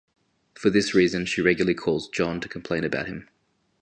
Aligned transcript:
For 0.55 0.71
this 0.71 0.95
reason, 0.95 1.27
she 1.27 1.43
regularly 1.43 1.75
calls 1.75 2.09
Jon 2.09 2.41
to 2.41 2.49
complain 2.49 2.83
about 2.83 3.05
him. 3.05 3.29